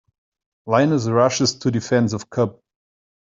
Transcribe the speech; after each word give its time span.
Lioness 0.65 1.05
Rushes 1.07 1.53
to 1.59 1.69
Defense 1.69 2.13
of 2.13 2.27
Cub. 2.27 2.59